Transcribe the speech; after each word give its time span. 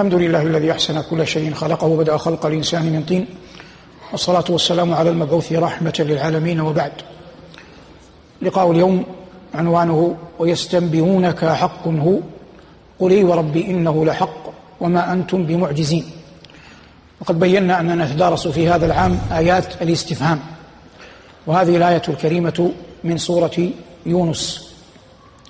الحمد 0.00 0.14
لله 0.14 0.42
الذي 0.42 0.72
أحسن 0.72 1.00
كل 1.00 1.26
شيء 1.26 1.54
خلقه 1.54 1.86
وبدأ 1.86 2.16
خلق 2.16 2.46
الإنسان 2.46 2.92
من 2.92 3.02
طين. 3.02 3.26
والصلاة 4.12 4.44
والسلام 4.48 4.94
على 4.94 5.10
المبعوث 5.10 5.52
رحمة 5.52 5.94
للعالمين 5.98 6.60
وبعد. 6.60 6.92
لقاء 8.42 8.70
اليوم 8.70 9.04
عنوانه 9.54 10.16
ويستنبئونك 10.38 11.44
حق 11.44 11.88
هو. 11.88 12.18
قل 13.00 13.10
إي 13.10 13.24
وربي 13.24 13.66
إنه 13.66 14.04
لحق 14.04 14.48
وما 14.80 15.12
أنتم 15.12 15.46
بمعجزين. 15.46 16.04
وقد 17.20 17.40
بينا 17.40 17.80
أننا 17.80 18.04
نتدارس 18.04 18.48
في 18.48 18.68
هذا 18.68 18.86
العام 18.86 19.18
آيات 19.32 19.82
الاستفهام. 19.82 20.40
وهذه 21.46 21.76
الآية 21.76 22.02
الكريمة 22.08 22.72
من 23.04 23.18
سورة 23.18 23.68
يونس. 24.06 24.70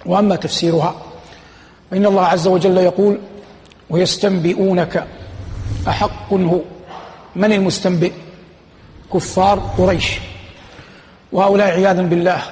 وأما 0.06 0.36
تفسيرها 0.36 0.94
فإن 1.90 2.06
الله 2.06 2.22
عز 2.22 2.46
وجل 2.46 2.78
يقول 2.78 3.18
ويستنبئونك. 3.90 5.06
أحق 5.88 6.32
هو. 6.32 6.60
من 7.36 7.52
المستنبئ؟ 7.52 8.12
كفار 9.14 9.58
قريش. 9.78 10.18
وهؤلاء 11.32 11.70
عياذا 11.70 12.02
بالله 12.02 12.42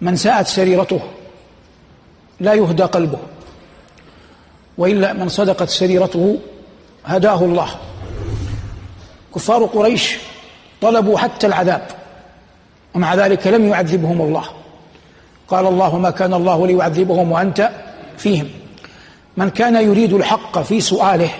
من 0.00 0.16
ساءت 0.16 0.46
سريرته 0.46 1.00
لا 2.40 2.54
يهدى 2.54 2.82
قلبه 2.82 3.18
وإلا 4.78 5.12
من 5.12 5.28
صدقت 5.28 5.68
سريرته 5.68 6.38
هداه 7.04 7.44
الله. 7.44 7.68
كفار 9.34 9.64
قريش 9.64 10.16
طلبوا 10.80 11.18
حتى 11.18 11.46
العذاب 11.46 11.86
ومع 12.94 13.14
ذلك 13.14 13.46
لم 13.46 13.68
يعذبهم 13.68 14.20
الله. 14.20 14.44
قال 15.48 15.66
الله 15.66 15.98
ما 15.98 16.10
كان 16.10 16.34
الله 16.34 16.66
ليعذبهم 16.66 17.32
وأنت 17.32 17.70
فيهم. 18.18 18.48
من 19.38 19.50
كان 19.50 19.76
يريد 19.76 20.12
الحق 20.12 20.58
في 20.58 20.80
سؤاله 20.80 21.30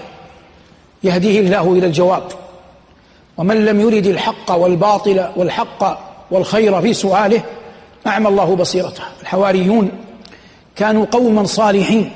يهديه 1.04 1.40
الله 1.40 1.72
إلى 1.72 1.86
الجواب. 1.86 2.22
ومن 3.36 3.64
لم 3.64 3.80
يرد 3.80 4.06
الحق 4.06 4.50
والباطل 4.50 5.28
والحق 5.36 5.98
والخير 6.30 6.80
في 6.80 6.94
سؤاله 6.94 7.42
اعمى 8.06 8.28
الله 8.28 8.56
بصيرته. 8.56 9.02
الحواريون 9.22 9.90
كانوا 10.76 11.06
قوما 11.10 11.44
صالحين 11.44 12.10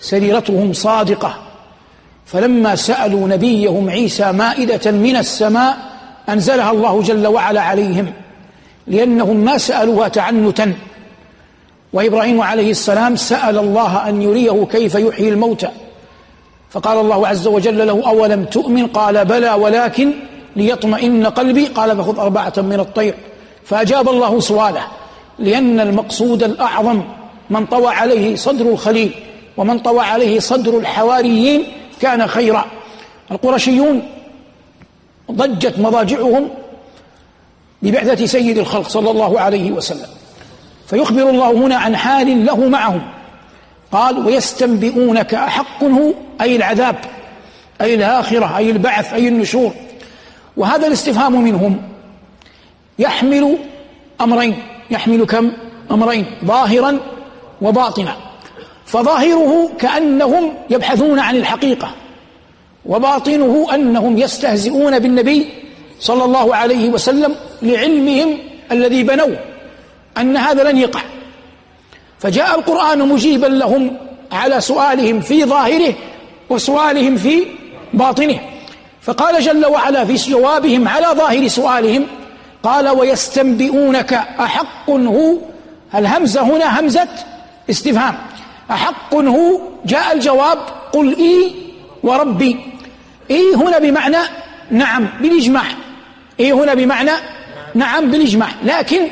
سريرتهم 0.00 0.72
صادقة 0.72 1.34
فلما 2.26 2.76
سألوا 2.76 3.28
نبيهم 3.28 3.90
عيسى 3.90 4.32
مائدة 4.32 4.90
من 4.90 5.16
السماء 5.16 5.78
أنزلها 6.28 6.70
الله 6.70 7.02
جل 7.02 7.26
وعلا 7.26 7.60
عليهم 7.60 8.12
لأنهم 8.86 9.36
ما 9.36 9.58
سألوها 9.58 10.08
تعنتا. 10.08 10.74
وإبراهيم 11.92 12.40
عليه 12.40 12.70
السلام 12.70 13.16
سأل 13.16 13.58
الله 13.58 14.08
أن 14.08 14.22
يريه 14.22 14.64
كيف 14.64 14.94
يحيي 14.94 15.28
الموتى. 15.28 15.68
فقال 16.70 16.98
الله 16.98 17.28
عز 17.28 17.46
وجل 17.46 17.86
له 17.86 18.08
أولم 18.08 18.44
تؤمن؟ 18.44 18.86
قال 18.86 19.24
بلى 19.24 19.52
ولكن 19.52 20.12
ليطمئن 20.56 21.26
قلبي. 21.26 21.66
قال 21.66 21.96
فخذ 21.96 22.18
أربعة 22.18 22.52
من 22.56 22.80
الطير. 22.80 23.14
فأجاب 23.64 24.08
الله 24.08 24.40
سؤاله 24.40 24.82
لأن 25.38 25.80
المقصود 25.80 26.42
الأعظم 26.42 27.02
من 27.50 27.66
طوى 27.66 27.88
عليه 27.88 28.36
صدر 28.36 28.66
الخليل 28.66 29.14
ومن 29.56 29.78
طوى 29.78 30.00
عليه 30.00 30.40
صدر 30.40 30.78
الحواريين 30.78 31.66
كان 32.00 32.26
خيرا. 32.26 32.64
القرشيون 33.30 34.02
ضجت 35.32 35.78
مضاجعهم 35.78 36.48
ببعثة 37.82 38.26
سيد 38.26 38.58
الخلق 38.58 38.88
صلى 38.88 39.10
الله 39.10 39.40
عليه 39.40 39.72
وسلم. 39.72 40.08
فيخبر 40.86 41.30
الله 41.30 41.50
هنا 41.50 41.76
عن 41.76 41.96
حال 41.96 42.46
له 42.46 42.68
معهم. 42.68 43.02
قال 43.92 44.26
ويستنبئونك 44.26 45.34
أحق 45.34 45.84
هو 45.84 46.12
أي 46.40 46.56
العذاب 46.56 46.96
أي 47.80 47.94
الآخرة 47.94 48.56
أي 48.56 48.70
البعث 48.70 49.12
أي 49.12 49.28
النشور. 49.28 49.72
وهذا 50.56 50.86
الاستفهام 50.86 51.42
منهم. 51.42 51.82
يحمل 52.98 53.58
أمرين. 54.20 54.62
يحمل 54.90 55.26
كم؟ 55.26 55.52
أمرين 55.90 56.26
ظاهرا 56.44 56.98
وباطنا. 57.62 58.16
فظاهره 58.86 59.70
كأنهم 59.78 60.52
يبحثون 60.70 61.18
عن 61.18 61.36
الحقيقة 61.36 61.94
وباطنه 62.86 63.66
أنهم 63.74 64.18
يستهزئون 64.18 64.98
بالنبي 64.98 65.48
صلى 66.00 66.24
الله 66.24 66.56
عليه 66.56 66.90
وسلم 66.90 67.34
لعلمهم 67.62 68.38
الذي 68.72 69.02
بنوه. 69.02 69.51
أن 70.18 70.36
هذا 70.36 70.70
لن 70.70 70.78
يقع. 70.78 71.00
فجاء 72.18 72.58
القرآن 72.58 73.08
مجيبا 73.08 73.46
لهم 73.46 73.96
على 74.32 74.60
سؤالهم 74.60 75.20
في 75.20 75.44
ظاهره 75.44 75.94
وسؤالهم 76.50 77.16
في 77.16 77.46
باطنه. 77.94 78.40
فقال 79.02 79.42
جل 79.42 79.66
وعلا 79.66 80.04
في 80.04 80.14
جوابهم 80.14 80.88
على 80.88 81.06
ظاهر 81.06 81.48
سؤالهم 81.48 82.06
قال 82.62 82.88
ويستنبئونك 82.88 84.12
أحق 84.40 84.90
هو 84.90 85.38
الهمزة 85.94 86.42
هنا 86.42 86.80
همزة 86.80 87.08
استفهام. 87.70 88.14
أحق 88.70 89.14
هو 89.14 89.60
جاء 89.84 90.12
الجواب 90.12 90.58
قل 90.92 91.16
إي 91.18 91.54
وربي. 92.02 92.56
إي 93.30 93.54
هنا 93.54 93.78
بمعنى 93.78 94.18
نعم 94.70 95.08
بالإجماع. 95.20 95.64
إي 96.40 96.52
هنا 96.52 96.74
بمعنى 96.74 97.10
نعم 97.74 98.10
بالإجماع. 98.10 98.48
لكن 98.64 99.08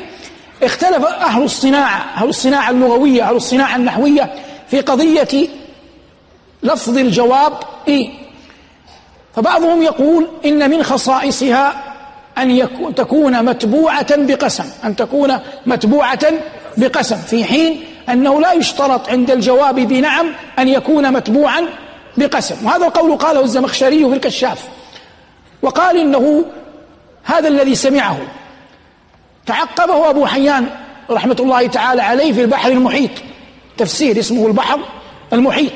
اختلف 0.63 1.05
أهل 1.05 1.43
الصناعة 1.43 2.05
أهل 2.17 2.29
الصناعة 2.29 2.69
اللغوية 2.69 3.29
أهل 3.29 3.35
الصناعة 3.35 3.75
النحوية 3.75 4.33
في 4.67 4.81
قضية 4.81 5.47
لفظ 6.63 6.97
الجواب 6.97 7.53
إي 7.87 8.09
فبعضهم 9.35 9.81
يقول 9.81 10.27
إن 10.45 10.69
من 10.69 10.83
خصائصها 10.83 11.73
أن 12.37 12.51
يكون 12.51 12.95
تكون 12.95 13.45
متبوعة 13.45 14.15
بقسم 14.17 14.65
أن 14.83 14.95
تكون 14.95 15.39
متبوعة 15.65 16.19
بقسم 16.77 17.17
في 17.17 17.43
حين 17.43 17.83
أنه 18.09 18.41
لا 18.41 18.53
يشترط 18.53 19.09
عند 19.09 19.31
الجواب 19.31 19.75
بنعم 19.75 20.33
أن 20.59 20.67
يكون 20.67 21.13
متبوعا 21.13 21.65
بقسم. 22.17 22.65
وهذا 22.65 22.85
القول 22.85 23.17
قاله 23.17 23.41
الزمخشري 23.41 24.09
في 24.09 24.13
الكشاف 24.13 24.63
وقال 25.61 25.97
إنه 25.97 26.45
هذا 27.23 27.47
الذي 27.47 27.75
سمعه 27.75 28.17
تعقبه 29.45 30.09
أبو 30.09 30.25
حيان 30.25 30.69
رحمة 31.09 31.35
الله 31.39 31.67
تعالى 31.67 32.01
عليه 32.01 32.33
في 32.33 32.41
البحر 32.41 32.71
المحيط. 32.71 33.11
تفسير 33.77 34.19
اسمه 34.19 34.47
البحر 34.47 34.79
المحيط. 35.33 35.71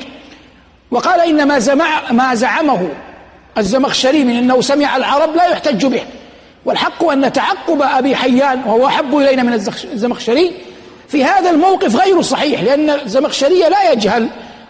وقال 0.90 1.20
إن 1.20 1.48
ما, 1.48 1.58
زمع 1.58 2.12
ما 2.12 2.34
زعمه 2.34 2.88
الزمخشري 3.58 4.24
من 4.24 4.36
أنه 4.36 4.60
سمع 4.60 4.96
العرب 4.96 5.36
لا 5.36 5.46
يحتج 5.46 5.86
به. 5.86 6.02
والحق 6.64 7.04
أن 7.04 7.32
تعقب 7.32 7.82
أبي 7.82 8.16
حيان 8.16 8.62
وهو 8.66 8.86
أحب 8.86 9.16
إلينا 9.16 9.42
من 9.42 9.52
الزمخشري 9.92 10.52
في 11.08 11.24
هذا 11.24 11.50
الموقف 11.50 11.96
غير 11.96 12.22
صحيح 12.22 12.62
لأن 12.62 12.90
الزمخشري 12.90 13.60
لا 13.60 13.92
يجهل 13.92 14.28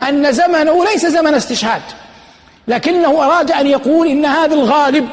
أن 0.08 0.32
زمنه 0.32 0.84
ليس 0.84 1.06
زمن 1.06 1.34
استشهاد. 1.34 1.82
لكنه 2.68 3.24
أراد 3.24 3.52
أن 3.52 3.66
يقول 3.66 4.08
إن 4.08 4.24
هذا 4.24 4.54
الغالب 4.54 5.08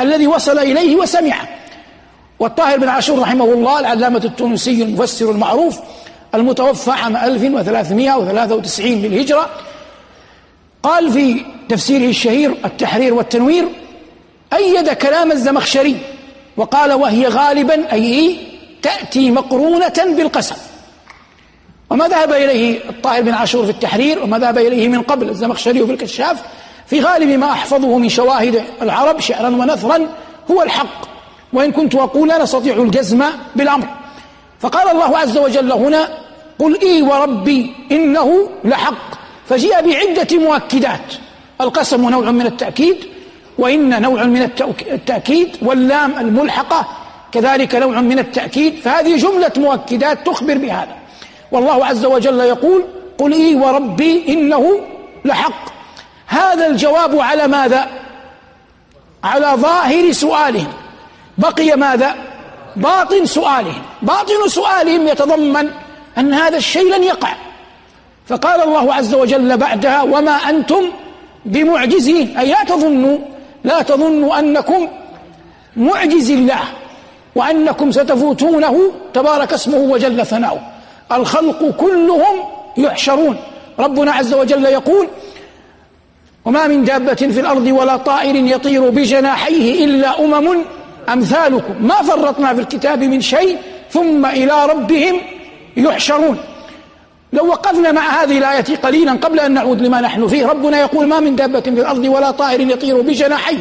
الذي 0.00 0.26
وصل 0.26 0.58
إليه 0.58 0.96
وسمعه. 0.96 1.48
والطاهر 2.38 2.78
بن 2.78 2.88
عاشور 2.88 3.18
رحمه 3.18 3.44
الله 3.44 3.80
العلامة 3.80 4.20
التونسي 4.24 4.82
المفسر 4.82 5.30
المعروف 5.30 5.78
المتوفى 6.34 6.90
عام 6.90 7.16
1393 7.16 8.86
للهجرة. 8.86 9.50
قال 10.82 11.12
في 11.12 11.44
تفسيره 11.68 12.10
الشهير 12.10 12.54
التحرير 12.64 13.14
والتنوير 13.14 13.68
أيد 14.52 14.88
كلام 14.88 15.32
الزمخشري 15.32 15.96
وقال 16.56 16.92
وهي 16.92 17.26
غالبا 17.26 17.92
أي 17.92 18.36
تأتي 18.82 19.30
مقرونة 19.30 19.94
بالقسم. 20.16 20.56
وما 21.90 22.08
ذهب 22.08 22.32
إليه 22.32 22.88
الطاهر 22.88 23.22
بن 23.22 23.32
عاشور 23.32 23.64
في 23.64 23.70
التحرير 23.70 24.22
وما 24.22 24.38
ذهب 24.38 24.58
إليه 24.58 24.88
من 24.88 25.02
قبل 25.02 25.28
الزمخشري 25.28 25.86
في 25.86 25.92
الكشاف 25.92 26.42
في 26.86 27.00
غالب 27.00 27.28
ما 27.38 27.52
أحفظه 27.52 27.98
من 27.98 28.08
شواهد 28.08 28.62
العرب 28.82 29.20
شعرا 29.20 29.48
ونثرا 29.48 30.08
هو 30.50 30.62
الحق. 30.62 31.15
وإن 31.52 31.72
كنت 31.72 31.94
أقول 31.94 32.28
لا 32.28 32.42
نستطيع 32.42 32.76
الجزم 32.76 33.24
بالأمر. 33.56 33.86
فقال 34.60 34.90
الله 34.90 35.18
عز 35.18 35.38
وجل 35.38 35.72
هنا 35.72 36.08
قل 36.58 36.80
إي 36.80 37.02
وربي 37.02 37.74
إنه 37.92 38.48
لحق. 38.64 39.14
فجيء 39.48 39.80
بعدة 39.80 40.38
مؤكدات. 40.38 41.14
القسم 41.60 42.08
نوع 42.08 42.30
من 42.30 42.46
التأكيد 42.46 42.96
وإن 43.58 44.02
نوع 44.02 44.24
من 44.24 44.42
التأكيد 44.90 45.56
واللام 45.62 46.18
الملحقة 46.18 46.86
كذلك 47.32 47.74
نوع 47.74 48.00
من 48.00 48.18
التأكيد. 48.18 48.80
فهذه 48.80 49.16
جملة 49.16 49.52
مؤكدات 49.56 50.26
تخبر 50.26 50.58
بهذا. 50.58 50.96
والله 51.52 51.86
عز 51.86 52.04
وجل 52.04 52.40
يقول 52.40 52.84
قل 53.18 53.32
إي 53.32 53.54
وربي 53.54 54.24
إنه 54.28 54.80
لحق. 55.24 55.76
هذا 56.26 56.66
الجواب 56.66 57.20
على 57.20 57.48
ماذا؟ 57.48 57.86
على 59.24 59.52
ظاهر 59.56 60.12
سؤالهم 60.12 60.72
بقي 61.38 61.76
ماذا؟ 61.76 62.14
باطن 62.76 63.26
سؤالهم. 63.26 63.82
باطن 64.02 64.48
سؤالهم 64.48 65.08
يتضمن 65.08 65.70
أن 66.18 66.34
هذا 66.34 66.56
الشيء 66.56 66.96
لن 66.96 67.02
يقع. 67.02 67.32
فقال 68.26 68.62
الله 68.62 68.94
عز 68.94 69.14
وجل 69.14 69.56
بعدها 69.56 70.02
وما 70.02 70.32
أنتم 70.32 70.82
بمعجزين. 71.44 72.38
أي 72.38 72.50
لا 72.50 72.64
تظنوا 72.64 73.18
لا 73.64 73.82
تظنوا 73.82 74.38
أنكم 74.38 74.88
معجز 75.76 76.30
الله 76.30 76.60
وأنكم 77.34 77.92
ستفوتونه 77.92 78.92
تبارك 79.14 79.52
اسمه 79.52 79.78
وجل 79.78 80.26
ثناؤه. 80.26 80.60
الخلق 81.12 81.70
كلهم 81.70 82.36
يحشرون. 82.76 83.36
ربنا 83.78 84.12
عز 84.12 84.34
وجل 84.34 84.64
يقول 84.64 85.08
وما 86.44 86.66
من 86.66 86.84
دابة 86.84 87.14
في 87.14 87.40
الأرض 87.40 87.66
ولا 87.66 87.96
طائر 87.96 88.36
يطير 88.36 88.90
بجناحيه 88.90 89.84
إلا 89.84 90.24
أمم 90.24 90.64
أمثالكم. 91.08 91.74
ما 91.80 91.94
فرطنا 91.94 92.54
في 92.54 92.60
الكتاب 92.60 93.04
من 93.04 93.20
شيء 93.20 93.58
ثم 93.90 94.26
إلى 94.26 94.66
ربهم 94.66 95.20
يحشرون. 95.76 96.38
لو 97.32 97.46
وقفنا 97.46 97.92
مع 97.92 98.22
هذه 98.22 98.38
الآية 98.38 98.76
قليلا 98.82 99.12
قبل 99.12 99.40
أن 99.40 99.52
نعود 99.52 99.82
لما 99.82 100.00
نحن 100.00 100.28
فيه 100.28 100.46
ربنا 100.46 100.80
يقول 100.80 101.06
ما 101.06 101.20
من 101.20 101.36
دابة 101.36 101.60
في 101.60 101.68
الأرض 101.68 102.04
ولا 102.04 102.30
طائر 102.30 102.60
يطير 102.60 103.00
بجناحيه 103.00 103.58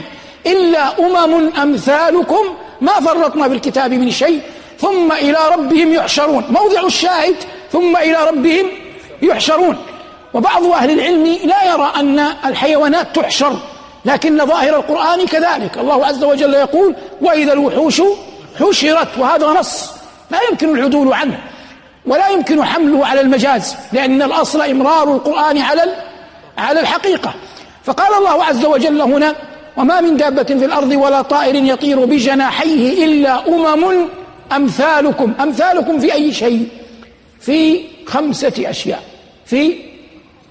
إلا 0.47 0.99
أمم 0.99 1.49
أمثالكم. 1.61 2.45
ما 2.81 2.93
فرطنا 2.93 3.47
في 3.47 3.53
الكتاب 3.53 3.93
من 3.93 4.11
شيء 4.11 4.41
ثم 4.79 5.11
إلى 5.11 5.37
ربهم 5.53 5.93
يحشرون. 5.93 6.43
موضع 6.49 6.85
الشاهد 6.85 7.35
ثم 7.71 7.97
إلى 7.97 8.17
ربهم 8.27 8.65
يحشرون. 9.21 9.77
وبعض 10.33 10.65
أهل 10.65 10.91
العلم 10.91 11.37
لا 11.43 11.73
يرى 11.73 11.93
أن 11.99 12.19
الحيوانات 12.45 13.15
تحشر. 13.15 13.57
لكن 14.05 14.45
ظاهر 14.45 14.75
القرآن 14.75 15.25
كذلك. 15.25 15.77
الله 15.77 16.05
عز 16.05 16.23
وجل 16.23 16.53
يقول 16.53 16.95
وإذا 17.21 17.53
الوحوش 17.53 18.01
حشرت 18.59 19.17
وهذا 19.17 19.47
نص. 19.47 19.91
لا 20.31 20.39
يمكن 20.51 20.75
العدول 20.77 21.13
عنه 21.13 21.39
ولا 22.05 22.27
يمكن 22.27 22.63
حمله 22.63 23.05
على 23.05 23.21
المجاز 23.21 23.75
لأن 23.93 24.21
الأصل 24.21 24.61
إمرار 24.61 25.15
القرآن 25.15 25.57
على 25.57 25.81
على 26.57 26.79
الحقيقة. 26.79 27.33
فقال 27.83 28.13
الله 28.17 28.43
عز 28.43 28.65
وجل 28.65 29.01
هنا 29.01 29.35
وما 29.77 30.01
من 30.01 30.17
دابة 30.17 30.43
في 30.43 30.65
الأرض 30.65 30.91
ولا 30.91 31.21
طائر 31.21 31.55
يطير 31.55 32.05
بجناحيه 32.05 33.05
إلا 33.05 33.47
أمم 33.47 34.07
أمثالكم. 34.55 35.33
أمثالكم 35.41 35.99
في 35.99 36.13
أي 36.13 36.33
شيء؟ 36.33 36.67
في 37.41 37.81
خمسة 38.07 38.53
أشياء. 38.59 39.03
في 39.45 39.77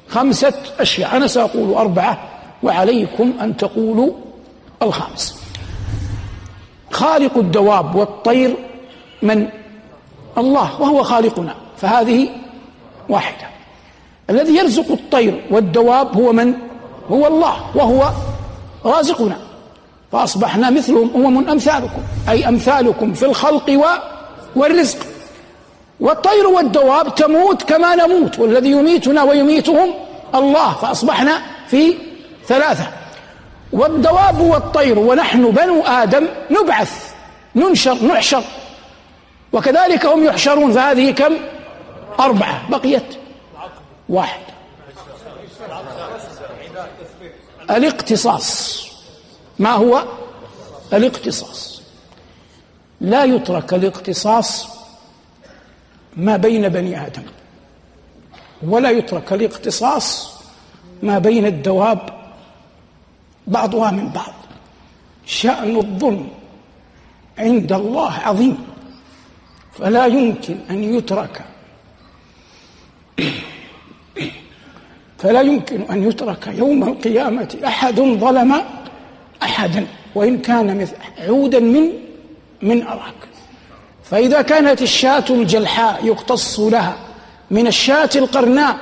خمسة 0.08 0.52
أشياء. 0.80 1.16
أنا 1.16 1.26
سأقول 1.26 1.74
أربعة. 1.74 2.33
وعليكم 2.64 3.32
أن 3.40 3.56
تقولوا 3.56 4.12
الخامس. 4.82 5.38
خالق 6.90 7.38
الدواب 7.38 7.94
والطير 7.94 8.56
من؟ 9.22 9.48
الله 10.38 10.80
وهو 10.82 11.02
خالقنا 11.02 11.54
فهذه 11.76 12.28
واحدة. 13.08 13.46
الذي 14.30 14.56
يرزق 14.56 14.90
الطير 14.90 15.44
والدواب 15.50 16.16
هو 16.16 16.32
من؟ 16.32 16.54
هو 17.10 17.26
الله 17.26 17.56
وهو 17.74 18.10
رازقنا. 18.84 19.36
فأصبحنا 20.12 20.70
مثلهم 20.70 21.10
أمم 21.14 21.48
أمثالكم 21.48 22.02
أي 22.28 22.48
أمثالكم 22.48 23.12
في 23.12 23.26
الخلق 23.26 23.70
والرزق. 24.56 24.98
والطير 26.00 26.46
والدواب 26.46 27.14
تموت 27.14 27.62
كما 27.62 27.94
نموت 27.94 28.38
والذي 28.38 28.70
يميتنا 28.70 29.22
ويميتهم 29.22 29.94
الله 30.34 30.72
فأصبحنا 30.72 31.42
في 31.68 31.94
ثلاثة. 32.48 32.86
والدواب 33.72 34.40
والطير 34.40 34.98
ونحن 34.98 35.50
بنو 35.50 35.82
آدم 35.82 36.28
نبعث 36.50 37.14
ننشر 37.54 37.94
نحشر. 37.94 38.44
وكذلك 39.52 40.06
هم 40.06 40.24
يحشرون 40.24 40.72
فهذه 40.72 41.10
كم؟ 41.10 41.36
أربعة. 42.20 42.70
بقيت 42.70 43.16
واحد. 44.08 44.40
الاقتصاص. 47.70 48.84
ما 49.58 49.70
هو؟ 49.70 50.02
الاقتصاص. 50.92 51.82
لا 53.00 53.24
يترك 53.24 53.74
الاقتصاص 53.74 54.66
ما 56.16 56.36
بين 56.36 56.68
بني 56.68 57.06
آدم 57.06 57.22
ولا 58.62 58.90
يترك 58.90 59.32
الاقتصاص 59.32 60.34
ما 61.02 61.18
بين 61.18 61.46
الدواب 61.46 62.23
بعضها 63.46 63.90
من 63.90 64.08
بعض. 64.08 64.32
شأن 65.26 65.76
الظلم 65.76 66.28
عند 67.38 67.72
الله 67.72 68.12
عظيم 68.12 68.58
فلا 69.72 70.06
يمكن 70.06 70.56
أن 70.70 70.94
يترك. 70.94 71.44
فلا 75.18 75.40
يمكن 75.40 75.82
أن 75.82 76.08
يترك 76.08 76.46
يوم 76.46 76.82
القيامة 76.82 77.56
أحد 77.66 78.00
ظلم 78.00 78.62
أحدا 79.42 79.86
وإن 80.14 80.38
كان 80.38 80.80
مثل 80.80 80.96
عودا 81.18 81.60
من 81.60 81.92
من 82.62 82.82
أراك. 82.82 83.14
فإذا 84.04 84.42
كانت 84.42 84.82
الشاة 84.82 85.24
الجلحاء 85.30 86.06
يقتص 86.06 86.60
لها 86.60 86.96
من 87.50 87.66
الشاة 87.66 88.10
القرناء 88.16 88.76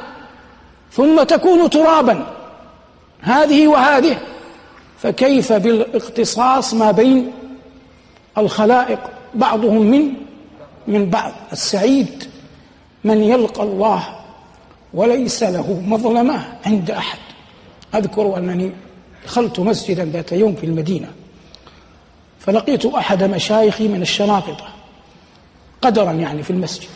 ثم 0.92 1.22
تكون 1.22 1.70
ترابا 1.70 2.26
هذه 3.20 3.66
وهذه 3.66 4.18
فكيف 5.02 5.52
بالاقتصاص 5.52 6.74
ما 6.74 6.90
بين 6.90 7.32
الخلائق 8.38 9.00
بعضهم 9.34 9.82
من 9.86 10.12
من 10.86 11.10
بعض؟ 11.10 11.32
السعيد 11.52 12.24
من 13.04 13.22
يلقى 13.22 13.62
الله 13.62 14.04
وليس 14.94 15.42
له 15.42 15.82
مظلمة 15.86 16.58
عند 16.66 16.90
أحد. 16.90 17.18
أذكر 17.94 18.36
أنني 18.38 18.72
دخلت 19.24 19.60
مسجدا 19.60 20.04
ذات 20.04 20.32
يوم 20.32 20.54
في 20.54 20.66
المدينة 20.66 21.08
فلقيت 22.40 22.86
أحد 22.86 23.22
مشايخي 23.24 23.88
من 23.88 24.02
الشناقطة 24.02 24.68
قدرا 25.82 26.12
يعني 26.12 26.42
في 26.42 26.50
المسجد 26.50 26.90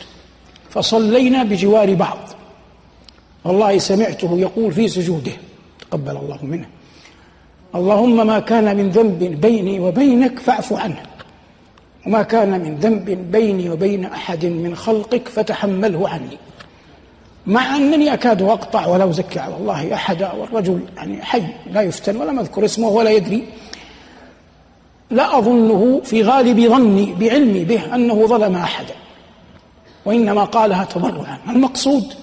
فصلينا 0.69 1.43
بجوار 1.43 1.93
بعض. 1.93 2.19
والله 3.45 3.77
سمعته 3.77 4.37
يقول 4.39 4.73
في 4.73 4.87
سجوده 4.87 5.31
تقبل 5.79 6.17
الله 6.17 6.39
منه. 6.41 6.76
اللهم 7.75 8.27
ما 8.27 8.39
كان 8.39 8.77
من 8.77 8.89
ذنب 8.89 9.19
بيني 9.41 9.79
وبينك 9.79 10.39
فاعف 10.39 10.73
عنه. 10.73 11.03
وما 12.05 12.23
كان 12.23 12.51
من 12.61 12.75
ذنب 12.75 13.31
بيني 13.31 13.69
وبين 13.69 14.05
أحد 14.05 14.45
من 14.45 14.75
خلقك 14.75 15.27
فتحمله 15.27 16.09
عني. 16.09 16.37
مع 17.47 17.75
أنني 17.75 18.13
أكاد 18.13 18.41
أقطع 18.41 18.87
ولا 18.87 19.09
ازكي 19.09 19.39
على 19.39 19.55
الله 19.55 19.93
احدا 19.93 20.31
والرجل 20.31 20.79
يعني 20.97 21.21
حي 21.21 21.43
لا 21.71 21.81
يفتن 21.81 22.17
ولم 22.17 22.39
اذكر 22.39 22.65
اسمه 22.65 22.87
ولا 22.87 23.09
يدري. 23.09 23.43
لا 25.11 25.37
أظنه 25.37 26.01
في 26.03 26.23
غالب 26.23 26.59
ظني 26.59 27.13
بعلمي 27.13 27.63
به 27.63 27.95
أنه 27.95 28.27
ظلم 28.27 28.55
أحدا. 28.55 28.93
وإنما 30.05 30.43
قالها 30.43 30.83
تضرعا. 30.83 31.37
المقصود؟ 31.49 32.13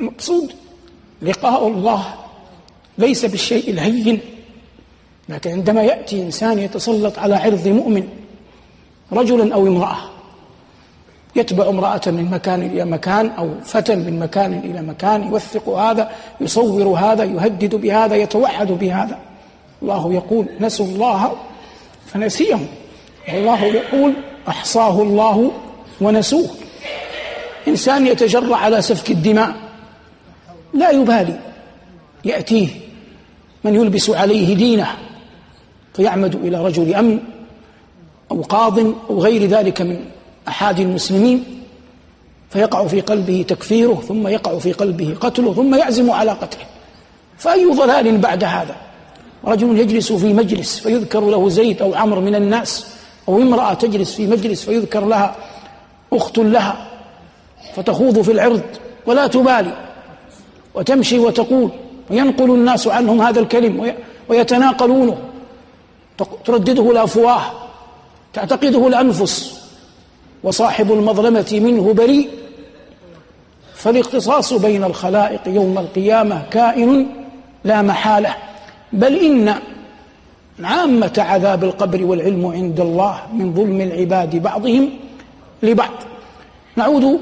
المقصود 0.00 0.52
لقاء 1.22 1.68
الله 1.68 2.14
ليس 2.98 3.24
بالشيء 3.24 3.70
الهين 3.70 4.20
لكن 5.28 5.50
عندما 5.50 5.82
يأتي 5.82 6.22
إنسان 6.22 6.58
يتسلط 6.58 7.18
على 7.18 7.34
عرض 7.34 7.68
مؤمن 7.68 8.08
رجلا 9.12 9.54
أو 9.54 9.66
امرأة 9.66 9.96
يتبع 11.36 11.68
امرأة 11.68 12.00
من 12.06 12.30
مكان 12.30 12.62
إلى 12.62 12.84
مكان 12.84 13.30
أو 13.30 13.50
فتى 13.64 13.96
من 13.96 14.18
مكان 14.18 14.58
إلى 14.58 14.82
مكان 14.82 15.22
يوثق 15.22 15.68
هذا 15.68 16.10
يصور 16.40 16.82
هذا 16.82 17.24
يهدد 17.24 17.74
بهذا 17.74 18.16
يتوعد 18.16 18.72
بهذا. 18.72 19.18
الله 19.82 20.14
يقول 20.14 20.46
نسوا 20.60 20.86
الله 20.86 21.32
فنسيهم. 22.06 22.66
والله 23.28 23.64
يقول 23.64 24.12
أحصاه 24.48 25.02
الله 25.02 25.52
ونسوه. 26.00 26.48
إنسان 27.68 28.06
يتجرع 28.06 28.56
على 28.56 28.82
سفك 28.82 29.10
الدماء. 29.10 29.69
لا 30.74 30.90
يبالي. 30.90 31.38
يأتيه 32.24 32.68
من 33.64 33.74
يلبس 33.74 34.10
عليه 34.10 34.54
دينه 34.54 34.86
فيعمد 35.94 36.34
إلى 36.34 36.64
رجل 36.64 36.94
أمن 36.94 37.18
أو 38.30 38.42
قاض 38.42 38.78
أو 38.78 39.20
غير 39.22 39.46
ذلك 39.46 39.82
من 39.82 40.04
أحد 40.48 40.80
المسلمين 40.80 41.44
فيقع 42.50 42.86
في 42.86 43.00
قلبه 43.00 43.44
تكفيره 43.48 44.02
ثم 44.08 44.28
يقع 44.28 44.58
في 44.58 44.72
قلبه 44.72 45.16
قتله 45.20 45.54
ثم 45.54 45.74
يعزم 45.74 46.10
على 46.10 46.30
قتله. 46.30 46.64
فأي 47.38 47.64
ضلال 47.64 48.18
بعد 48.18 48.44
هذا؟ 48.44 48.76
رجل 49.44 49.78
يجلس 49.78 50.12
في 50.12 50.32
مجلس 50.32 50.78
فيذكر 50.78 51.20
له 51.20 51.48
زيد 51.48 51.82
أو 51.82 51.94
عمرو 51.94 52.20
من 52.20 52.34
الناس 52.34 52.86
أو 53.28 53.42
امرأة 53.42 53.74
تجلس 53.74 54.14
في 54.14 54.26
مجلس 54.26 54.64
فيذكر 54.64 55.06
لها 55.06 55.36
أخت 56.12 56.38
لها 56.38 56.86
فتخوض 57.74 58.20
في 58.20 58.32
العرض 58.32 58.62
ولا 59.06 59.26
تبالي. 59.26 59.89
وتمشي 60.74 61.18
وتقول 61.18 61.70
وينقل 62.10 62.50
الناس 62.50 62.88
عنهم 62.88 63.22
هذا 63.22 63.40
الكلم 63.40 63.94
ويتناقلونه. 64.28 65.18
تردده 66.44 66.90
الأفواه 66.90 67.42
تعتقده 68.32 68.86
الأنفس. 68.86 69.60
وصاحب 70.42 70.92
المظلمة 70.92 71.60
منه 71.62 71.92
بريء. 71.92 72.28
فالاختصاص 73.74 74.52
بين 74.52 74.84
الخلائق 74.84 75.40
يوم 75.46 75.78
القيامة 75.78 76.42
كائن 76.50 77.06
لا 77.64 77.82
محالة. 77.82 78.34
بل 78.92 79.16
إن 79.16 79.54
عامة 80.62 81.12
عذاب 81.18 81.64
القبر 81.64 82.04
والعلم 82.04 82.46
عند 82.46 82.80
الله 82.80 83.20
من 83.32 83.54
ظلم 83.54 83.80
العباد 83.80 84.36
بعضهم 84.36 84.90
لبعض. 85.62 85.90
نعود 86.76 87.20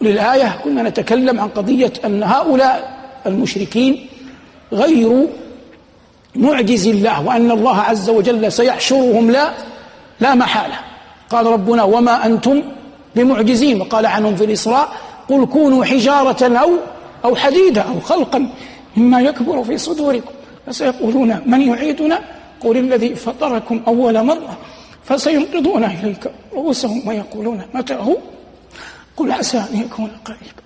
للآية 0.00 0.60
كنا 0.64 0.82
نتكلم 0.82 1.40
عن 1.40 1.48
قضية 1.48 1.92
أن 2.04 2.22
هؤلاء 2.22 2.98
المشركين 3.26 4.06
غير 4.72 5.26
معجز 6.34 6.86
الله 6.86 7.26
وأن 7.26 7.50
الله 7.50 7.76
عز 7.76 8.10
وجل 8.10 8.52
سيحشرهم 8.52 9.30
لا 9.30 9.50
لا 10.20 10.34
محالة. 10.34 10.74
قال 11.30 11.46
ربنا 11.46 11.82
وما 11.82 12.26
أنتم 12.26 12.62
بمعجزين. 13.16 13.80
وقال 13.80 14.06
عنهم 14.06 14.36
في 14.36 14.44
الإسراء 14.44 14.88
قل 15.28 15.46
كونوا 15.46 15.84
حجارة 15.84 16.58
أو 16.58 16.70
أو 17.24 17.36
حديدا 17.36 17.82
أو 17.82 18.00
خلقا 18.00 18.48
مما 18.96 19.20
يكبر 19.20 19.64
في 19.64 19.78
صدوركم. 19.78 20.32
فسيقولون 20.66 21.40
من 21.46 21.60
يعيدنا؟ 21.60 22.20
قل 22.60 22.76
الذي 22.76 23.14
فطركم 23.14 23.80
أول 23.86 24.24
مرة 24.24 24.58
فسينقضون 25.04 25.84
إليك 25.84 26.30
رؤوسهم 26.54 27.08
ويقولون 27.08 27.62
متى 27.74 27.94
هو؟ 27.94 28.16
قل 29.18 29.32
عسى 29.32 29.58
أن 29.58 29.80
يكون 29.80 30.10
قريبا. 30.24 30.62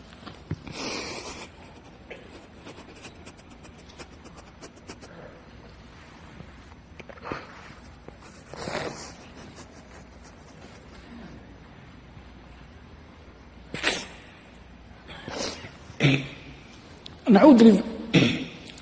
نعود 17.31 17.83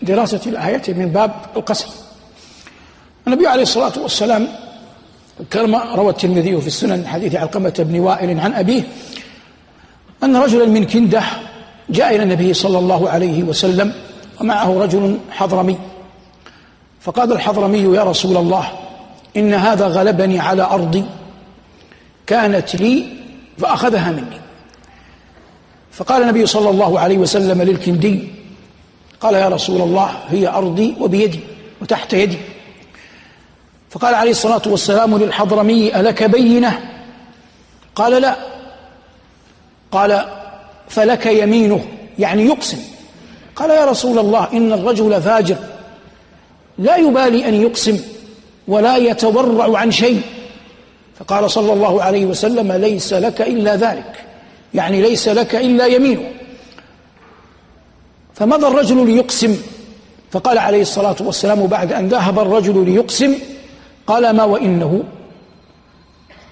لدراسة 0.03 0.41
الآية 0.47 0.83
من 0.89 1.09
باب 1.09 1.33
القسم. 1.57 1.91
النبي 3.27 3.47
عليه 3.47 3.62
الصلاة 3.62 4.03
والسلام 4.03 4.49
كما 5.50 5.95
روى 5.95 6.11
الترمذي 6.11 6.61
في 6.61 6.67
السنن 6.67 7.07
حديث 7.07 7.35
علقمة 7.35 7.75
بن 7.79 7.99
وائل 8.00 8.41
عن 8.41 8.53
أبيه 8.53 8.83
أن 10.25 10.37
رجلا 10.37 10.67
من 10.67 10.85
كندة 10.85 11.23
جاء 11.91 12.17
إلى 12.17 12.23
النبي 12.23 12.55
صلى 12.55 12.79
الله 12.79 13.11
عليه 13.11 13.43
وسلم 13.43 13.93
ومعه 14.41 14.83
رجل 14.83 15.19
حضرمي. 15.31 15.79
فقال 17.00 17.33
الحضرمي 17.33 17.97
يا 17.97 18.05
رسول 18.05 18.37
الله 18.37 18.73
إن 19.37 19.55
هذا 19.55 19.87
غلبني 19.87 20.39
على 20.39 20.62
أرضي. 20.62 21.05
كانت 22.27 22.75
لي 22.75 23.07
فأخذها 23.59 24.11
مني. 24.11 24.41
فقال 25.93 26.23
النبي 26.23 26.47
صلى 26.47 26.71
الله 26.71 27.00
عليه 27.00 27.19
وسلم 27.19 27.62
للكندي 27.62 28.29
قال 29.21 29.35
يا 29.35 29.49
رسول 29.49 29.81
الله 29.81 30.11
هي 30.29 30.49
أرضي 30.49 30.95
وبيدي 31.00 31.41
وتحت 31.83 32.12
يدي. 32.12 32.39
فقال 33.91 34.15
عليه 34.15 34.31
الصلاة 34.31 34.62
والسلام 34.67 35.19
للحضرمي 35.19 36.00
ألك 36.00 36.23
بينة؟ 36.23 36.81
قال 37.95 38.23
لا. 38.23 38.37
قال 39.92 40.25
فلك 40.88 41.26
يمينه 41.26 41.85
يعني 42.18 42.47
يقسم. 42.47 42.78
قال 43.56 43.70
يا 43.70 43.85
رسول 43.85 44.18
الله 44.18 44.49
إن 44.52 44.73
الرجل 44.73 45.23
فاجر. 45.23 45.56
لا 46.78 46.97
يبالي 46.97 47.49
أن 47.49 47.54
يقسم 47.54 48.00
ولا 48.68 48.97
يتورع 48.97 49.78
عن 49.78 49.90
شيء. 49.90 50.23
فقال 51.18 51.50
صلى 51.50 51.73
الله 51.73 52.02
عليه 52.02 52.26
وسلم 52.26 52.73
ليس 52.73 53.12
لك 53.12 53.40
إلا 53.40 53.76
ذلك. 53.76 54.25
يعني 54.75 55.02
ليس 55.02 55.28
لك 55.28 55.54
إلا 55.54 55.87
يمينه. 55.87 56.30
فمضى 58.35 58.66
الرجل 58.66 59.06
ليقسم. 59.11 59.56
فقال 60.30 60.59
عليه 60.59 60.82
الصلاة 60.82 61.16
والسلام 61.20 61.66
بعد 61.66 61.92
أن 61.92 62.09
ذهب 62.09 62.38
الرجل 62.38 62.85
ليقسم 62.85 63.35
قال 64.06 64.30
ما 64.30 64.44
وإنه؟ 64.44 65.02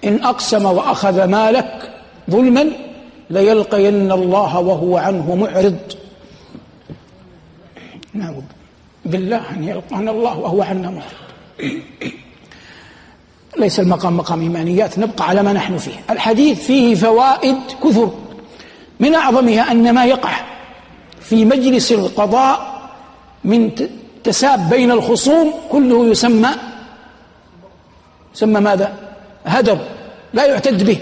إن 0.05 0.25
أقسم 0.25 0.65
وأخذ 0.65 1.25
مالك 1.25 1.91
ظلما 2.31 2.88
ليلقين 3.31 4.13
الله 4.13 4.59
وهو 4.59 4.97
عنه 4.97 5.35
معرض. 5.35 5.79
نعوذ 8.15 8.43
بالله 9.05 9.51
أن 9.51 9.65
يلقانا 9.65 10.11
الله 10.11 10.39
وهو 10.39 10.63
عنا 10.63 10.91
معرض. 10.91 11.29
ليس 13.57 13.81
المقام 13.81 14.17
مقام 14.17 14.41
إيمانيات 14.41 14.99
نبقى 14.99 15.29
على 15.29 15.43
ما 15.43 15.53
نحن 15.53 15.79
فيه. 15.79 15.95
الحديث 16.11 16.63
فيه 16.63 16.95
فوائد 16.95 17.57
كثر. 17.85 18.11
من 19.01 19.15
أعظمها 19.15 19.73
أن 19.73 19.95
ما 19.95 20.05
يقع 20.05 20.35
في 21.21 21.45
مجلس 21.45 21.93
القضاء 21.93 22.89
من 23.45 23.71
تساب 24.25 24.71
بين 24.71 24.91
الخصوم 24.91 25.55
كله 25.71 26.07
يسمى 26.07 26.49
يسمى 28.35 28.61
ماذا؟ 28.61 28.97
هدر. 29.45 29.79
لا 30.35 30.47
يعتد 30.47 30.83
به. 30.87 30.99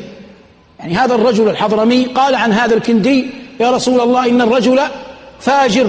يعني 0.81 0.95
هذا 0.95 1.15
الرجل 1.15 1.49
الحضرمي 1.49 2.05
قال 2.05 2.35
عن 2.35 2.53
هذا 2.53 2.75
الكندي 2.75 3.31
يا 3.61 3.71
رسول 3.71 4.01
الله 4.01 4.27
إن 4.27 4.41
الرجل 4.41 4.81
فاجر 5.41 5.87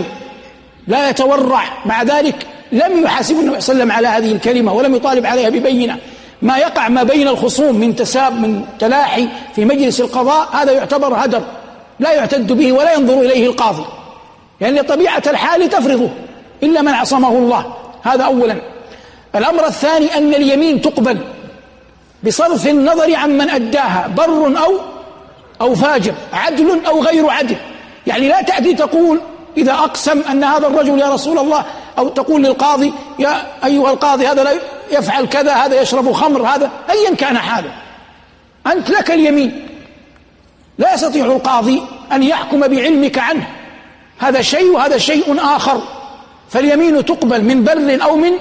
لا 0.87 1.09
يتورع 1.09 1.63
مع 1.85 2.03
ذلك 2.03 2.35
لم 2.71 3.03
يحاسب 3.03 3.35
النبي 3.39 3.61
صلى 3.61 3.73
الله 3.73 3.83
عليه 3.83 3.91
وسلم 3.91 3.91
على 3.91 4.07
هذه 4.07 4.31
الكلمة 4.31 4.73
ولم 4.73 4.95
يطالب 4.95 5.25
عليها 5.25 5.49
ببينة. 5.49 5.97
ما 6.41 6.57
يقع 6.57 6.89
ما 6.89 7.03
بين 7.03 7.27
الخصوم 7.27 7.75
من 7.75 7.95
تساب 7.95 8.41
من 8.41 8.65
تلاحي 8.79 9.27
في 9.55 9.65
مجلس 9.65 10.01
القضاء 10.01 10.49
هذا 10.53 10.71
يعتبر 10.71 11.13
هدر 11.25 11.41
لا 11.99 12.13
يعتد 12.13 12.51
به 12.51 12.71
ولا 12.71 12.93
ينظر 12.93 13.19
إليه 13.21 13.47
القاضي. 13.47 13.85
لأن 14.61 14.75
يعني 14.75 14.87
طبيعة 14.87 15.23
الحال 15.27 15.69
تفرضه 15.69 16.09
إلا 16.63 16.81
من 16.81 16.93
عصمه 16.93 17.29
الله. 17.29 17.73
هذا 18.03 18.23
أولا. 18.23 18.55
الأمر 19.35 19.65
الثاني 19.65 20.17
أن 20.17 20.33
اليمين 20.33 20.81
تقبل. 20.81 21.17
بصرف 22.23 22.67
النظر 22.67 23.15
عمن 23.15 23.49
أداها 23.49 24.07
بر 24.17 24.57
أو 24.57 24.79
أو 25.61 25.75
فاجر 25.75 26.13
عدل 26.33 26.85
أو 26.87 27.03
غير 27.03 27.29
عدل. 27.29 27.55
يعني 28.07 28.27
لا 28.27 28.41
تأتي 28.41 28.73
تقول 28.73 29.21
إذا 29.57 29.73
أقسم 29.73 30.21
أن 30.31 30.43
هذا 30.43 30.67
الرجل 30.67 30.99
يا 30.99 31.09
رسول 31.09 31.39
الله 31.39 31.65
أو 31.97 32.09
تقول 32.09 32.43
للقاضي 32.43 32.93
يا 33.19 33.43
أيها 33.65 33.91
القاضي 33.91 34.27
هذا 34.27 34.43
لا 34.43 34.51
يفعل 34.91 35.25
كذا 35.25 35.53
هذا 35.53 35.81
يشرب 35.81 36.11
خمر 36.11 36.41
هذا 36.41 36.71
أيا 36.89 37.15
كان 37.15 37.37
حاله. 37.37 37.71
أنت 38.67 38.89
لك 38.89 39.11
اليمين. 39.11 39.67
لا 40.77 40.93
يستطيع 40.93 41.25
القاضي 41.25 41.83
أن 42.11 42.23
يحكم 42.23 42.59
بعلمك 42.59 43.17
عنه. 43.17 43.47
هذا 44.17 44.41
شيء 44.41 44.71
وهذا 44.71 44.97
شيء 44.97 45.35
آخر. 45.39 45.81
فاليمين 46.49 47.05
تقبل 47.05 47.43
من 47.43 47.63
بر 47.63 48.03
أو 48.03 48.15
من 48.15 48.31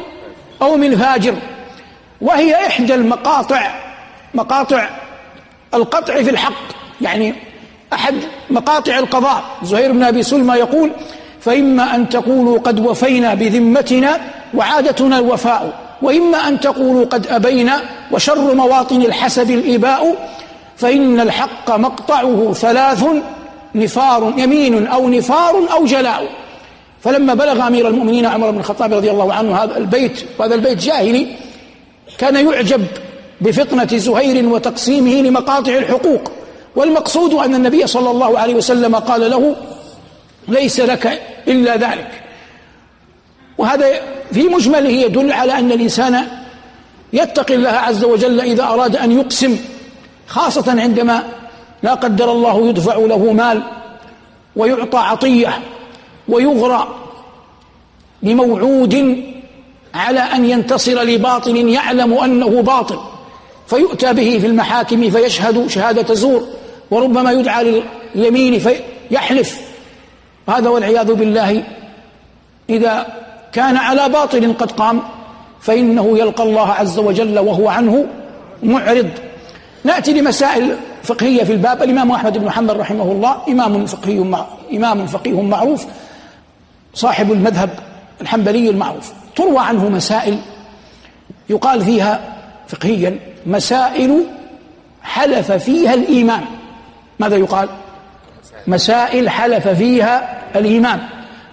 أو 0.62 0.76
من 0.76 0.97
فاجر. 0.97 1.35
وهي 2.20 2.66
إحدى 2.66 2.94
المقاطع 2.94 3.70
مقاطع 4.35 4.88
القطع 5.75 6.23
في 6.23 6.30
الحق. 6.30 6.62
يعني 7.00 7.35
أحد 7.92 8.14
مقاطع 8.50 8.99
القضاء. 8.99 9.44
زهير 9.62 9.92
بن 9.92 10.02
أبي 10.02 10.23
سلمى 10.23 10.54
يقول 10.54 10.90
فإما 11.40 11.94
أن 11.94 12.08
تقولوا 12.08 12.58
قد 12.58 12.87
وفينا 12.87 13.35
بذمتنا 13.35 14.20
وعادتنا 14.54 15.18
الوفاء 15.18 15.73
وإما 16.02 16.49
أن 16.49 16.61
تقولوا 16.61 17.04
قد 17.04 17.26
أبينا 17.26 17.80
وشر 18.12 18.54
مواطن 18.54 19.02
الحسب 19.02 19.50
الإباء 19.50 20.28
فإن 20.76 21.20
الحق 21.20 21.76
مقطعه 21.76 22.52
ثلاث 22.52 23.04
نفار 23.75 24.35
يمين 24.37 24.87
أو 24.87 25.08
نفار 25.08 25.73
أو 25.73 25.85
جلاء. 25.85 26.28
فلما 27.00 27.35
بلغ 27.35 27.66
أمير 27.66 27.88
المؤمنين 27.88 28.26
عمر 28.26 28.50
بن 28.50 28.58
الخطاب 28.58 28.92
رضي 28.92 29.11
الله 29.11 29.32
عنه 29.32 29.56
هذا 29.56 29.76
البيت 29.76 30.25
وهذا 30.38 30.54
البيت 30.54 30.78
جاهلي 30.78 31.26
كان 32.18 32.46
يعجب 32.46 32.87
بفطنة 33.40 33.96
زهير 33.96 34.46
وتقسيمه 34.49 35.14
لمقاطع 35.23 35.73
الحقوق. 35.73 36.32
والمقصود 36.76 37.35
أن 37.35 37.54
النبي 37.54 37.87
صلى 37.87 38.11
الله 38.11 38.38
عليه 38.38 38.54
وسلم 38.54 38.96
قال 38.96 39.30
له 39.30 39.56
ليس 40.49 40.80
لك 40.80 41.23
إلا 41.49 41.76
ذلك. 41.76 42.23
وهذا 43.58 43.87
في 44.32 44.42
مجمله 44.42 44.90
يدل 44.90 45.32
على 45.32 45.58
أن 45.58 45.73
الإنسان 45.73 46.26
يتقي 47.12 47.54
الله 47.54 47.70
عز 47.70 48.04
وجل 48.04 48.40
إذا 48.40 48.62
أراد 48.62 48.96
أن 48.96 49.12
يقسم 49.12 49.58
خاصة 50.26 50.80
عندما 50.80 51.23
لا 51.82 51.94
قدر 51.94 52.32
الله 52.32 52.68
يدفع 52.68 52.96
له 52.96 53.32
مال 53.32 53.62
ويعطى 54.56 54.99
عطية 54.99 55.58
ويغرى 56.28 56.88
بموعود 58.23 59.23
على 59.95 60.21
أن 60.21 60.45
ينتصر 60.45 61.02
لباطل 61.02 61.69
يعلم 61.69 62.12
أنه 62.12 62.62
باطل 62.62 62.99
فيؤتى 63.66 64.12
به 64.12 64.38
في 64.40 64.47
المحاكم 64.47 65.11
فيشهد 65.11 65.66
شهادة 65.66 66.14
زور 66.14 66.47
وربما 66.90 67.33
يدعى 67.33 67.83
لليمين 68.14 68.59
فيحلف. 68.59 69.61
هذا 70.49 70.69
والعياذ 70.69 71.14
بالله 71.14 71.64
إذا 72.71 73.07
كان 73.52 73.76
على 73.76 74.09
باطل 74.09 74.55
قد 74.59 74.73
قام 74.73 75.02
فإنه 75.61 76.19
يلقى 76.19 76.43
الله 76.43 76.69
عز 76.73 76.99
وجل 76.99 77.38
وهو 77.38 77.69
عنه 77.69 78.07
معرض. 78.62 79.11
نأتي 79.85 80.12
لمسائل 80.12 80.76
فقهية 81.02 81.45
في 81.45 81.52
الباب. 81.52 81.83
الإمام 81.83 82.11
أحمد 82.11 82.38
بن 82.38 82.50
حنبل 82.50 82.76
رحمه 82.76 83.12
الله 83.12 83.37
إمام 83.49 83.87
فقهي 83.87 84.25
إمام 84.73 85.07
فقيه 85.07 85.43
معروف 85.43 85.87
صاحب 86.95 87.33
المذهب 87.33 87.71
الحنبلي 88.21 88.71
المعروف. 88.71 89.12
تروى 89.37 89.59
عنه 89.59 89.88
مسائل 89.88 90.38
يقال 91.50 91.85
فيها 91.85 92.37
فقهيا 92.69 93.19
مسائل 93.47 94.26
حلف 95.02 95.52
فيها 95.52 95.95
الإمام 95.95 96.45
ماذا 97.19 97.37
يقال؟ 97.37 97.69
مسائل 98.66 99.31
حلف 99.31 99.69
فيها 99.69 100.43
الإمام 100.57 101.09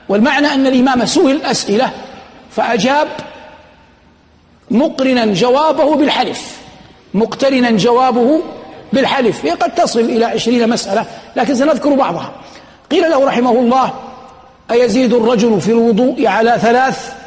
والمعنى 0.10 0.48
أن 0.48 0.68
الإمام 0.68 1.06
سئل 1.06 1.42
أسئلة 1.42 1.90
فأجاب 2.52 3.08
مقرنا 4.72 5.26
جوابه 5.26 5.96
بالحلف 5.96 6.58
مقترنا 7.14 7.72
جوابه 7.72 8.42
بالحلف. 8.94 9.46
هي 9.46 9.52
قد 9.52 9.76
تصل 9.76 10.00
إلى 10.00 10.26
عشرين 10.26 10.70
مسألة 10.70 11.06
لكن 11.36 11.56
سنذكر 11.56 11.94
بعضها. 11.94 12.32
قيل 12.92 13.02
له 13.02 13.26
رحمه 13.26 13.52
الله 13.52 13.94
أيزيد 14.72 15.14
الرجل 15.14 15.62
في 15.62 15.72
الوضوء 15.72 16.28
على 16.28 16.58
ثلاث؟ 16.62 17.23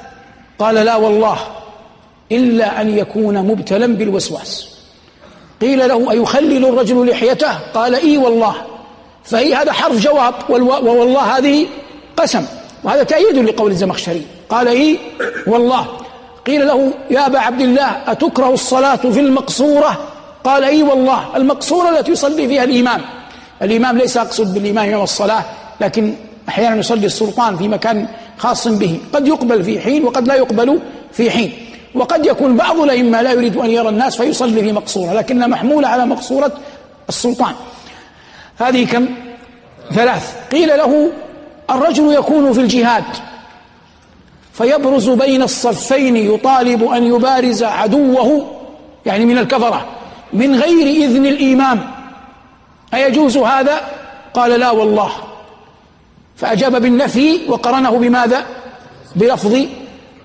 قال 0.59 0.75
لا 0.75 0.97
والله 0.97 1.39
إلا 2.33 2.81
أن 2.81 2.99
يكون 2.99 3.39
مبتلا 3.39 3.87
بالوسواس. 3.87 4.69
قيل 5.61 5.89
له 5.89 6.11
أيخلل 6.11 6.65
الرجل 6.65 7.11
لحيته؟ 7.11 7.59
قال 7.75 7.95
إي 7.95 8.19
والله. 8.19 8.55
فهي 9.25 9.55
هذا 9.55 9.73
حرف 9.73 10.01
جواب 10.01 10.35
والله 10.49 11.21
هذه 11.21 11.67
قسم. 12.17 12.47
وهذا 12.85 13.03
تأييد 13.03 13.39
لقول 13.39 13.71
الزمخشري. 13.71 14.27
قال 14.49 14.69
إي 14.69 14.99
والله. 15.47 15.87
قيل 16.47 16.67
له 16.67 16.93
يا 17.11 17.27
أبا 17.27 17.39
عبد 17.39 17.61
الله 17.61 18.03
أتكره 18.07 18.55
الصلاة 18.55 18.97
في 18.97 19.21
المقصورة؟ 19.21 19.99
قال 20.45 20.65
إي 20.65 20.83
والله. 20.83 21.37
المقصورة 21.37 21.99
التي 21.99 22.13
يصلي 22.13 22.49
فيها 22.49 22.65
الإمام. 22.65 23.01
الإمام 23.63 23.99
ليس 23.99 24.17
أقصد 24.17 24.55
بالإمام 24.55 24.91
يوم 24.91 25.03
الصلاة 25.03 25.45
لكن 25.81 26.15
أحيانا 26.49 26.77
يصلي 26.77 27.07
السلطان 27.07 27.57
في 27.57 27.69
مكان 27.69 28.09
خاص 28.38 28.69
به. 28.69 29.00
قد 29.12 29.28
يقبل 29.28 29.64
في 29.64 29.81
حين 29.81 30.05
وقد 30.05 30.28
لا 30.28 30.35
يقبل 30.35 30.81
في 31.12 31.31
حين. 31.31 31.52
وقد 31.95 32.26
يكون 32.26 32.57
بعض 32.57 32.81
الأئمة 32.81 33.23
لا 33.23 33.33
يريد 33.33 33.57
أن 33.57 33.71
يرى 33.71 33.88
الناس 33.88 34.16
فيصلي 34.16 34.62
في 34.62 34.73
مقصورة 34.73 35.12
لكنها 35.12 35.47
محمولة 35.47 35.88
على 35.88 36.07
مقصورة 36.07 36.52
السلطان. 37.09 37.55
هذه 38.59 38.87
كم؟ 38.87 39.07
ثلاث. 39.95 40.35
قيل 40.52 40.69
له 40.69 41.11
الرجل 41.71 42.14
يكون 42.14 42.52
في 42.52 42.61
الجهاد 42.61 43.05
فيبرز 44.52 45.09
بين 45.09 45.43
الصفين 45.43 46.16
يطالب 46.16 46.85
أن 46.85 47.05
يبارز 47.05 47.62
عدوه 47.62 48.47
يعني 49.07 49.25
من 49.25 49.38
الكفرة 49.38 49.87
من 50.33 50.55
غير 50.55 50.87
إذن 50.87 51.26
الإمام. 51.26 51.90
أيجوز 52.95 53.37
هذا؟ 53.37 53.81
قال 54.35 54.61
لا 54.61 54.71
والله. 54.71 55.11
فأجاب 56.37 56.83
بالنفي 56.83 57.40
وقرنه 57.49 57.90
بماذا؟ 57.90 58.45
بلفظ 59.16 59.57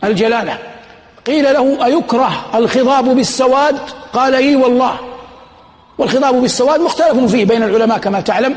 الجلالة. 0.04 0.58
قيل 1.28 1.44
له 1.44 1.86
أيكره 1.86 2.32
الخضاب 2.56 3.16
بالسواد؟ 3.16 3.78
قال 4.14 4.36
إي 4.36 4.56
والله. 4.56 5.00
والخضاب 5.98 6.36
بالسواد 6.36 6.82
مختلف 6.82 7.32
فيه 7.32 7.46
بين 7.46 7.64
العلماء 7.64 7.98
كما 7.98 8.22
تعلم 8.22 8.56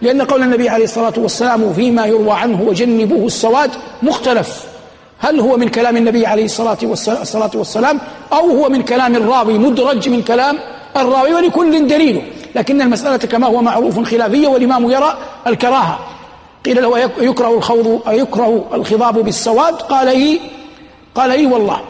لأن 0.00 0.22
قول 0.22 0.42
النبي 0.42 0.68
عليه 0.68 0.84
الصلاة 0.84 1.12
والسلام 1.16 1.72
فيما 1.72 2.06
يروى 2.06 2.32
عنه 2.32 2.62
وجنبوه 2.62 3.26
السواد 3.26 3.70
مختلف. 4.02 4.64
هل 5.18 5.40
هو 5.40 5.56
من 5.56 5.68
كلام 5.68 5.96
النبي 5.96 6.26
عليه 6.26 6.44
الصلاة 6.44 6.78
والسلام 7.54 8.00
أو 8.32 8.50
هو 8.50 8.68
من 8.68 8.82
كلام 8.82 9.16
الراوي 9.16 9.58
مدرج 9.58 10.08
من 10.08 10.22
كلام 10.22 10.58
الراوي؟ 10.96 11.34
ولكل 11.34 11.88
دليله 11.88 12.22
لكن 12.54 12.80
المسألة 12.80 13.16
كما 13.16 13.46
هو 13.46 13.62
معروف 13.62 14.00
خلافية 14.10 14.48
والإمام 14.48 14.90
يرى 14.90 15.18
الكراهة. 15.46 15.98
قيل 16.66 16.82
له 16.82 16.98
يكره 17.20 17.54
الخوض 17.58 18.00
يكره 18.08 18.64
الخضاب 18.74 19.18
بالسواد؟ 19.18 19.74
قال 19.74 20.08
إي 20.08 20.40
قال 21.14 21.30
إي 21.30 21.46
والله. 21.46 21.80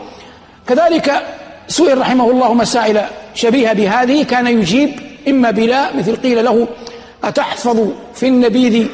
كذلك 0.68 1.22
سئل 1.68 1.98
رحمه 1.98 2.30
الله 2.30 2.54
مسائل 2.54 3.00
شبيهة 3.34 3.72
بهذه. 3.72 4.22
كان 4.22 4.46
يجيب 4.46 4.90
إما 5.28 5.50
بلا 5.50 5.96
مثل 5.96 6.16
قيل 6.16 6.44
له 6.44 6.66
أتحفظ 7.24 7.78
في 8.14 8.28
النبيذ 8.28 8.86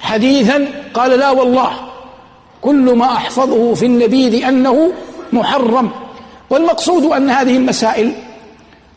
حديثا؟ 0.00 0.66
قال 0.94 1.10
لا 1.10 1.30
والله. 1.30 1.70
كل 2.62 2.94
ما 2.94 3.06
أحفظه 3.06 3.74
في 3.74 3.86
النبيذ 3.86 4.44
أنه 4.44 4.92
محرم. 5.32 5.90
والمقصود 6.50 7.04
أن 7.04 7.30
هذه 7.30 7.56
المسائل 7.56 8.12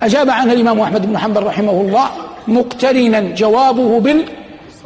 أجاب 0.01 0.29
عنها 0.29 0.53
الإمام 0.53 0.79
أحمد 0.79 1.05
بن 1.05 1.17
حنبل 1.17 1.43
رحمه 1.43 1.71
الله 1.71 2.07
مقترنا. 2.47 3.19
جوابه 3.19 3.99
بال 3.99 4.25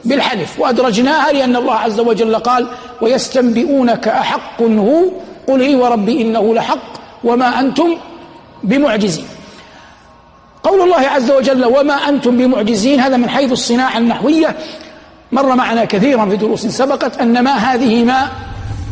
بالحلف. 0.06 0.60
وأدرجناها 0.60 1.32
لأن 1.32 1.56
الله 1.56 1.76
عز 1.76 2.00
وجل 2.00 2.36
قال 2.36 2.68
ويستنبئونك 3.02 4.08
أحق 4.08 4.62
هو. 4.62 5.04
قل 5.48 5.62
إي 5.62 5.76
وربي 5.76 6.22
إنه 6.22 6.54
لحق 6.54 7.00
وما 7.24 7.60
أنتم 7.60 7.98
بمعجزين. 8.64 9.26
قول 10.64 10.82
الله 10.82 11.00
عز 11.00 11.32
وجل 11.32 11.66
وما 11.66 11.94
أنتم 11.94 12.38
بمعجزين. 12.38 13.00
هذا 13.00 13.18
من 13.18 13.30
حيث 13.30 13.52
الصناعة 13.52 13.98
النحوية. 13.98 14.56
مر 15.32 15.56
معنا 15.56 15.86
كثيرا 15.86 16.26
في 16.26 16.36
دروس 16.36 16.66
سبقت 16.66 17.18
أن 17.18 17.44
ما 17.44 17.52
هذه 17.52 18.04
ما 18.04 18.28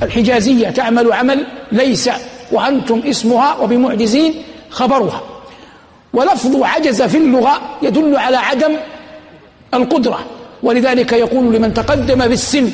الحجازية 0.04 0.70
تعمل 0.70 1.14
عمل 1.14 1.46
ليس 1.72 2.10
وأنتم 2.52 3.02
اسمها 3.06 3.56
وبمعجزين 3.56 4.44
خبرها. 4.70 5.22
ولفظ 6.14 6.64
عجز 6.64 7.02
في 7.02 7.18
اللغة 7.18 7.62
يدل 7.82 8.18
على 8.18 8.38
عدم 8.38 8.76
القدرة. 9.74 10.20
ولذلك 10.64 11.14
يقول 11.14 11.56
لمن 11.56 11.74
تقدم 11.74 12.22
في 12.22 12.34
السن 12.34 12.72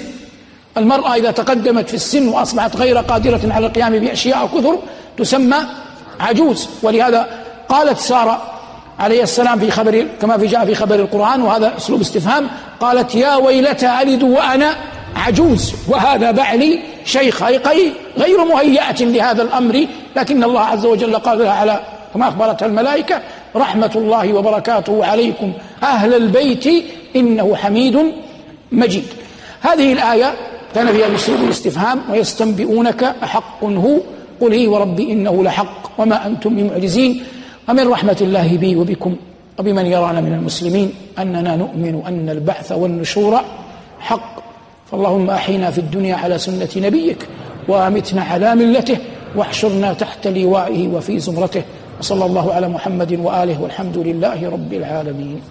المرأة 0.77 1.15
إذا 1.15 1.31
تقدمت 1.31 1.89
في 1.89 1.93
السن 1.93 2.27
وأصبحت 2.27 2.75
غير 2.75 2.97
قادرة 2.97 3.41
على 3.53 3.67
القيام 3.67 3.99
بأشياء 3.99 4.47
كثر 4.47 4.79
تسمى 5.17 5.57
عجوز. 6.19 6.69
ولهذا 6.83 7.27
قالت 7.69 7.97
سارة 7.97 8.41
عليه 8.99 9.23
السلام 9.23 9.59
في 9.59 9.71
خبر 9.71 10.07
كما 10.21 10.37
في 10.37 10.47
جاء 10.47 10.65
في 10.65 10.75
خبر 10.75 10.95
القرآن 10.95 11.41
وهذا 11.41 11.77
أسلوب 11.77 12.01
استفهام 12.01 12.47
قالت 12.79 13.15
يا 13.15 13.35
ويلتى 13.35 14.01
ألد 14.01 14.23
وأنا 14.23 14.75
عجوز 15.15 15.73
وهذا 15.87 16.31
بعلي 16.31 16.79
شيخ 17.05 17.43
أي 17.43 17.93
غير 18.17 18.45
مهيئة 18.45 19.03
لهذا 19.05 19.43
الأمر. 19.43 19.87
لكن 20.15 20.43
الله 20.43 20.61
عز 20.61 20.85
وجل 20.85 21.15
قال 21.15 21.39
لها 21.39 21.51
على 21.51 21.79
كما 22.13 22.27
أخبرتها 22.27 22.65
الملائكة 22.65 23.21
رحمة 23.55 23.91
الله 23.95 24.33
وبركاته 24.33 25.05
عليكم 25.05 25.53
أهل 25.83 26.13
البيت 26.13 26.85
إنه 27.15 27.55
حميد 27.55 27.97
مجيد. 28.71 29.03
هذه 29.61 29.93
الآية 29.93 30.33
كان 30.75 30.87
فيها 30.87 31.15
أسلوب 31.15 31.39
الاستفهام 31.43 32.01
ويستنبئونك 32.11 33.03
أحق 33.03 33.63
هو. 33.63 33.99
قل 34.41 34.53
هي 34.53 34.67
وربي 34.67 35.11
إنه 35.11 35.43
لحق 35.43 36.01
وما 36.01 36.27
أنتم 36.27 36.55
بمعجزين. 36.55 37.23
ومن 37.69 37.87
رحمة 37.87 38.17
الله 38.21 38.57
بي 38.57 38.75
وبكم 38.75 39.15
وبمن 39.59 39.85
يرانا 39.85 40.21
من 40.21 40.33
المسلمين 40.33 40.93
أننا 41.19 41.55
نؤمن 41.55 42.01
أن 42.07 42.29
البعث 42.29 42.71
والنشور 42.71 43.39
حق. 43.99 44.43
فاللهم 44.91 45.29
أحينا 45.29 45.71
في 45.71 45.77
الدنيا 45.77 46.15
على 46.15 46.37
سنة 46.37 46.69
نبيك 46.77 47.27
وأمتنا 47.67 48.21
على 48.21 48.55
ملته 48.55 48.97
واحشرنا 49.35 49.93
تحت 49.93 50.27
لوائه 50.27 50.87
وفي 50.87 51.19
زمرته. 51.19 51.63
وصلى 51.99 52.25
الله 52.25 52.53
على 52.53 52.67
محمد 52.69 53.19
وآله 53.19 53.61
والحمد 53.61 53.97
لله 53.97 54.49
رب 54.49 54.73
العالمين. 54.73 55.41